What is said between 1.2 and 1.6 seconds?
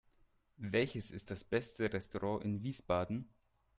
das